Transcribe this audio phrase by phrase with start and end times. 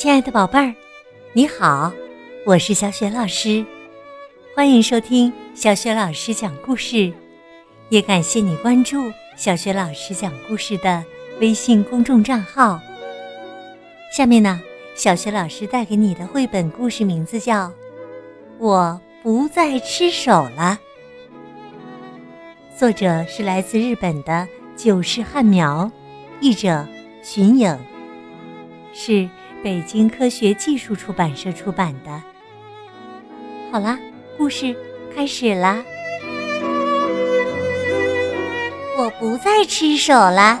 [0.00, 0.74] 亲爱的宝贝儿，
[1.34, 1.92] 你好，
[2.46, 3.62] 我是小雪老师，
[4.56, 7.12] 欢迎收听小雪老师讲故事，
[7.90, 11.04] 也感谢你关注小雪老师讲故事的
[11.38, 12.80] 微信公众账号。
[14.10, 14.58] 下面呢，
[14.94, 17.66] 小雪老师带给你的绘本故事名字叫
[18.56, 20.78] 《我不再吃手了》，
[22.78, 25.92] 作者是来自日本的久世汉苗，
[26.40, 26.88] 译者
[27.22, 27.78] 寻影，
[28.94, 29.28] 是。
[29.62, 32.22] 北京科学技术出版社出版的。
[33.70, 33.98] 好啦，
[34.38, 34.74] 故事
[35.14, 35.84] 开始啦！
[38.96, 40.58] 我不再吃手啦。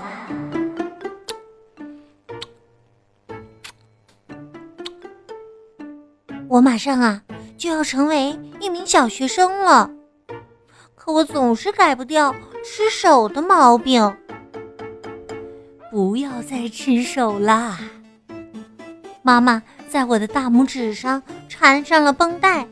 [6.48, 7.22] 我马上啊
[7.56, 9.90] 就要成为一名小学生了，
[10.94, 14.14] 可我总是改不掉吃手的毛病。
[15.90, 17.78] 不要再吃手啦！
[19.22, 22.66] 妈妈在我的大拇指上缠上了绷带，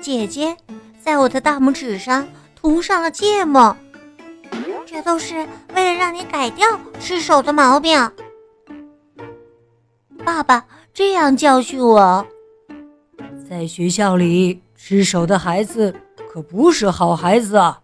[0.00, 0.56] 姐姐
[1.00, 3.76] 在我的大拇指上涂上了芥末，
[4.84, 6.66] 这都是为了让你改掉
[6.98, 8.10] 吃手的毛病。
[10.24, 12.26] 爸爸这样教训我，
[13.48, 15.94] 在学校里吃手的孩子
[16.30, 17.80] 可不是好孩子啊！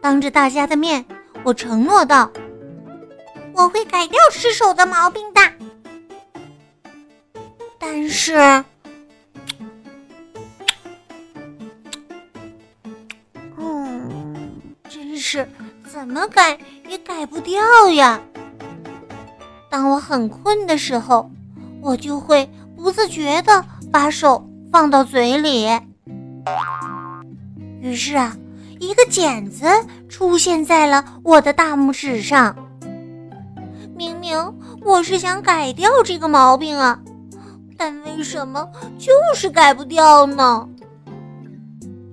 [0.00, 1.04] 当着大家的面，
[1.44, 2.30] 我承诺道。
[3.56, 5.40] 我会改掉吃手的毛病的，
[7.78, 8.36] 但是，
[13.56, 15.48] 嗯，真是
[15.90, 18.20] 怎么改也改不掉呀。
[19.70, 21.30] 当我很困的时候，
[21.80, 25.66] 我就会不自觉的把手放到嘴里，
[27.80, 28.36] 于是啊，
[28.78, 29.66] 一个茧子
[30.10, 32.54] 出现在了我的大拇指上。
[34.26, 36.98] 明我是想改掉这个毛病啊，
[37.78, 38.68] 但为什么
[38.98, 40.68] 就是改不掉呢？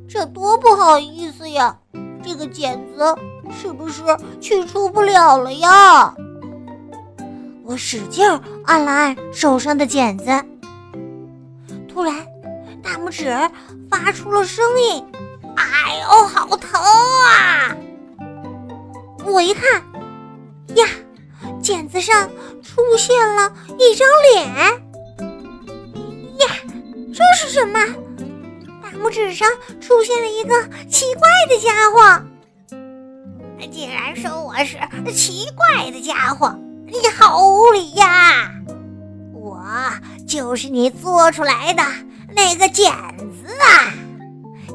[0.07, 1.75] 这多不好意思呀！
[2.23, 3.17] 这个茧子
[3.51, 4.03] 是不是
[4.39, 6.13] 去除不了了呀？
[7.63, 8.23] 我使劲
[8.65, 10.25] 按了按手上的茧子，
[11.91, 12.15] 突然
[12.83, 13.35] 大拇指
[13.89, 15.03] 发出了声音
[15.57, 17.75] ：“哎呦，好疼啊！”
[19.25, 19.81] 我一看，
[20.75, 20.85] 呀！
[21.63, 22.29] 剪子上
[22.61, 24.53] 出现了一张脸，
[26.39, 26.47] 呀，
[27.15, 27.79] 这是什么？
[28.81, 29.47] 大拇指上
[29.79, 32.21] 出现了一个奇怪的家伙，
[33.71, 34.77] 竟然说我是
[35.13, 36.53] 奇怪的家伙，
[36.85, 38.51] 你好无理呀！
[39.33, 39.63] 我
[40.27, 41.81] 就是你做出来的
[42.35, 43.93] 那个茧子啊！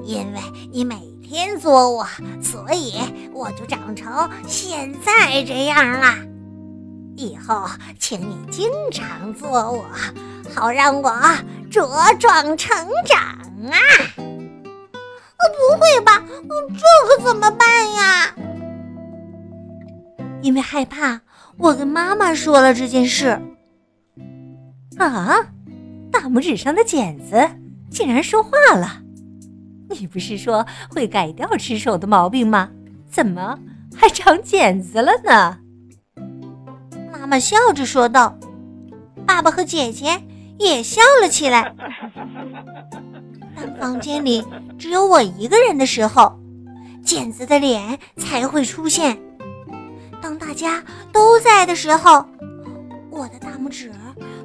[0.07, 0.41] 因为
[0.73, 2.07] 你每天作我，
[2.43, 2.95] 所以
[3.35, 6.15] 我就长成现在这样了。
[7.19, 7.69] 以后，
[7.99, 9.85] 请你经常做我，
[10.55, 11.11] 好让我
[11.69, 13.19] 茁壮成长
[13.73, 13.77] 啊！
[15.51, 16.23] 不会吧？
[16.29, 18.33] 这可怎么办呀？
[20.43, 21.21] 因为害怕，
[21.57, 23.41] 我跟妈妈说了这件事。
[24.97, 25.45] 啊！
[26.13, 27.51] 大拇指上的茧子
[27.91, 29.03] 竟然说话了！
[29.91, 32.71] 你不是说会改掉吃手的毛病吗？
[33.11, 33.59] 怎么
[33.97, 35.59] 还长茧子了呢？
[37.29, 38.39] 妈妈笑着说道
[39.27, 40.19] ：“爸爸和姐姐
[40.59, 41.75] 也笑了起来。
[43.55, 44.43] 当房间里
[44.79, 46.41] 只有我一个人的时候，
[47.05, 49.15] 剪子的脸才会出现；
[50.23, 52.25] 当大家都在的时候，
[53.11, 53.93] 我的大拇指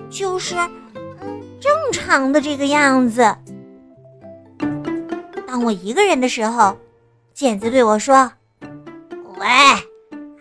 [0.10, 0.54] 就是
[0.94, 3.34] 嗯正常的这个样子。
[5.48, 6.78] 当我一个人的时候，
[7.34, 8.30] 剪子对我说
[9.40, 9.48] ：‘喂。’”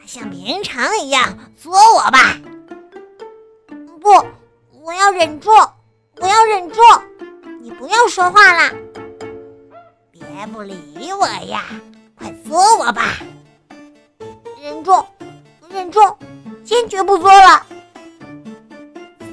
[0.05, 2.37] 像平常一样作我吧！
[4.01, 4.09] 不，
[4.83, 5.49] 我要忍住，
[6.17, 6.81] 我要忍住！
[7.61, 8.75] 你不要说话了，
[10.11, 10.21] 别
[10.53, 11.67] 不理我呀！
[12.17, 13.17] 快作我吧！
[14.61, 15.07] 忍住，
[15.69, 16.01] 忍住，
[16.65, 17.65] 坚决不作了！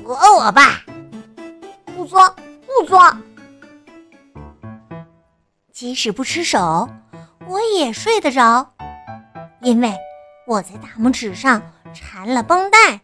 [0.05, 0.83] 作我吧！
[1.95, 2.35] 不作，
[2.67, 3.11] 不作！
[5.71, 6.87] 即使不吃手，
[7.47, 8.71] 我也睡得着，
[9.61, 9.97] 因为。
[10.49, 11.61] 我在大拇指上
[11.93, 12.99] 缠了绷带。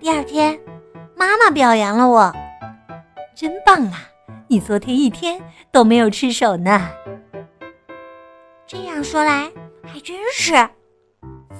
[0.00, 0.58] 第二天，
[1.14, 2.34] 妈妈表扬了我，
[3.32, 4.08] 真棒啊！
[4.48, 5.40] 你昨天一天
[5.70, 6.90] 都没有吃手呢。
[8.66, 9.48] 这样说来
[9.84, 10.50] 还真是，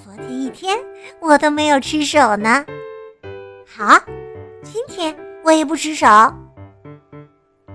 [0.03, 0.77] 昨天一天
[1.21, 2.67] 我都没有吃手呢。
[3.65, 4.03] 好，
[4.65, 6.09] 今天我也不吃手。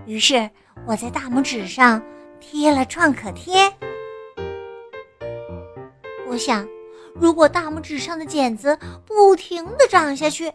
[0.06, 0.50] 于是
[0.86, 2.04] 我在大拇指上
[2.42, 3.72] 贴了创可贴。
[6.40, 6.68] 想，
[7.14, 10.52] 如果大拇指上的茧子不停的长下去，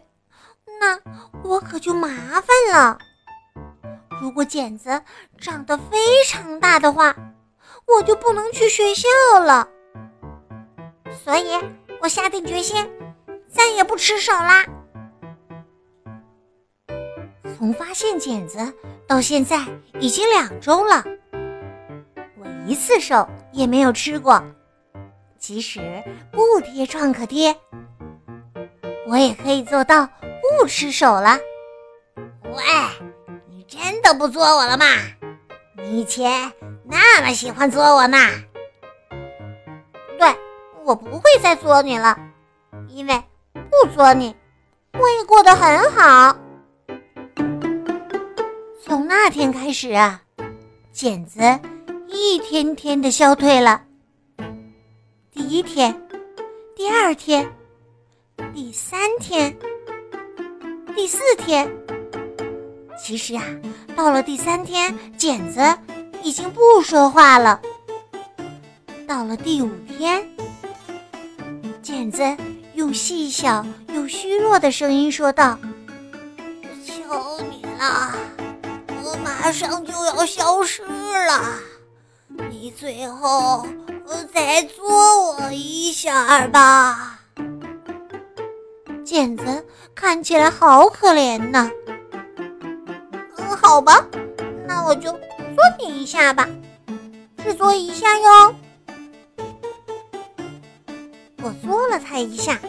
[0.81, 0.99] 那
[1.43, 2.97] 我可就麻烦了。
[4.21, 5.01] 如果茧子
[5.37, 5.97] 长得非
[6.27, 7.15] 常大的话，
[7.87, 9.67] 我就不能去学校了。
[11.23, 11.49] 所以，
[12.01, 12.89] 我下定决心，
[13.47, 14.65] 再也不吃手啦。
[17.57, 18.73] 从发现茧子
[19.07, 19.65] 到现在
[19.99, 21.03] 已经两周了，
[22.37, 24.43] 我一次手也没有吃过。
[25.45, 25.79] 即使
[26.31, 27.55] 不贴创可贴，
[29.05, 30.09] 我也可以做到
[30.59, 31.37] 不吃手了。
[32.45, 32.63] 喂，
[33.47, 34.87] 你真的不作我了吗？
[35.75, 36.51] 你以前
[36.83, 38.17] 那么喜欢作我呢。
[40.17, 40.35] 对，
[40.83, 42.17] 我不会再作你了，
[42.87, 44.35] 因为不作你，
[44.93, 46.35] 我也过得很好。
[48.83, 50.23] 从那天开始啊，
[50.91, 51.39] 茧子
[52.07, 53.83] 一天天的消退了。
[55.35, 55.93] 第一天，
[56.77, 57.53] 第二天，
[58.53, 59.53] 第三天，
[60.95, 61.69] 第四天。
[62.97, 63.43] 其实啊，
[63.97, 65.59] 到了第三天，剪子
[66.23, 67.61] 已经不说话了。
[69.05, 70.25] 到了第五天，
[71.81, 72.23] 剪子
[72.73, 75.59] 用细小又虚弱的声音说道
[76.81, 78.15] ：“求你了，
[79.03, 81.59] 我马上就要消失了，
[82.49, 83.67] 你最后……”
[84.33, 87.19] 再作我一下吧，
[89.05, 89.65] 茧子
[89.95, 91.69] 看起来好可怜呐。
[93.37, 94.05] 嗯，好吧，
[94.67, 95.19] 那我就作
[95.79, 96.47] 你一下吧，
[97.37, 98.55] 只作一下哟。
[101.41, 102.59] 我作了他一下，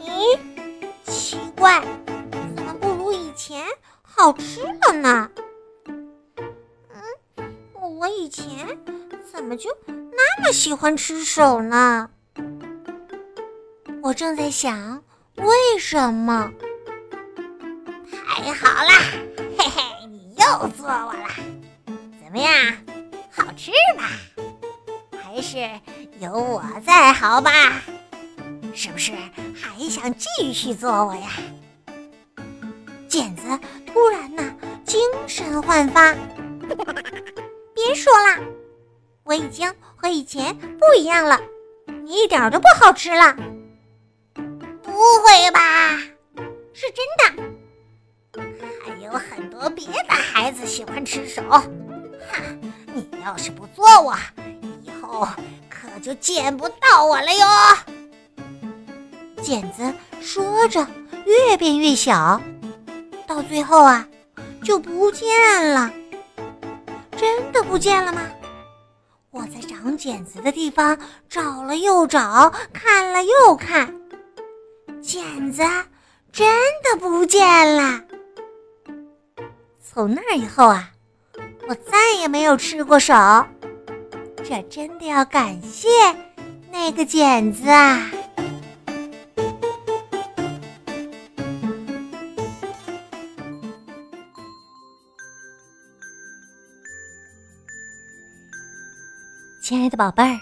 [0.00, 0.38] 咦，
[1.06, 1.80] 奇怪，
[2.56, 3.64] 怎么不如以前
[4.02, 5.30] 好吃了呢？
[8.04, 8.44] 我以前
[9.32, 12.10] 怎么就那么喜欢吃手呢？
[14.02, 15.02] 我正在想
[15.36, 16.52] 为什么。
[18.12, 18.92] 太好啦，
[19.56, 21.30] 嘿嘿，你又做我了，
[22.22, 22.52] 怎么样？
[23.30, 24.10] 好吃吧？
[25.22, 25.56] 还是
[26.20, 27.50] 有我在好吧？
[28.74, 29.12] 是不是
[29.54, 31.30] 还想继续做我呀？
[33.08, 34.54] 剪子突然呢，
[34.84, 36.14] 精神焕发。
[37.94, 38.42] 别说了，
[39.22, 41.40] 我已经和以前不一样了，
[42.02, 43.36] 你一点都不好吃了。
[44.82, 45.96] 不会吧？
[46.72, 47.06] 是真
[47.36, 48.42] 的。
[48.84, 51.40] 还有很多别的孩子喜欢吃手。
[51.42, 51.62] 哈，
[52.92, 54.12] 你要是不做我，
[54.82, 55.28] 以后
[55.70, 57.46] 可就见不到我了哟。
[59.40, 60.84] 剪子说着，
[61.26, 62.42] 越变越小，
[63.24, 64.08] 到最后啊，
[64.64, 65.92] 就不见了。
[67.16, 68.20] 真的不见了吗？
[69.30, 70.96] 我在长茧子的地方
[71.28, 73.92] 找了又找，看了又看，
[75.02, 75.62] 茧子
[76.30, 76.46] 真
[76.84, 78.00] 的不见了。
[79.82, 80.90] 从那以后啊，
[81.66, 83.14] 我再也没有吃过手。
[84.44, 85.88] 这真的要感谢
[86.70, 88.10] 那个茧子啊！
[99.64, 100.38] 亲爱的宝贝儿，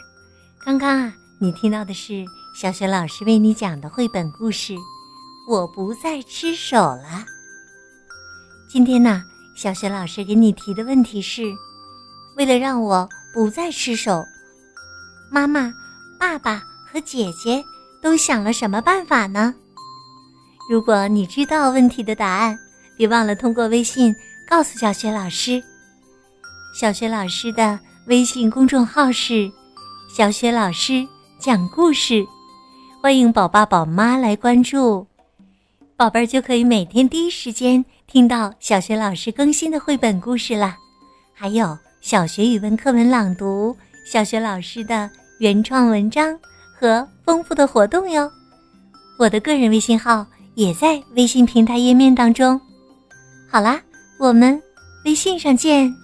[0.65, 2.25] 刚刚啊，你听到的是
[2.57, 4.73] 小雪老师为你讲的绘本故事
[5.49, 7.05] 《我不再吃手了》。
[8.69, 9.23] 今天呢，
[9.55, 11.45] 小雪老师给你提的问题是：
[12.37, 14.25] 为了让我不再吃手，
[15.31, 15.73] 妈妈、
[16.19, 16.61] 爸爸
[16.93, 17.63] 和姐姐
[18.03, 19.55] 都想了什么办法呢？
[20.69, 22.59] 如果你知道问题的答案，
[22.97, 24.13] 别忘了通过微信
[24.49, 25.63] 告诉小雪老师。
[26.75, 27.79] 小雪老师的。
[28.07, 29.51] 微信公众号是
[30.13, 31.07] “小雪老师
[31.39, 32.27] 讲故事”，
[33.01, 35.07] 欢迎宝爸宝妈来关注，
[35.97, 40.77] 宝贝儿就可以每天第一时间听到小雪老师更新的绘本故事啦，
[41.33, 46.37] 还有小学语文课文朗读、小学老师的原创文章
[46.77, 48.29] 和丰富的活动哟。
[49.17, 52.61] 我的个人微信号也在微信平台页面当中。
[53.49, 53.81] 好啦，
[54.19, 54.61] 我们
[55.05, 56.02] 微信上见。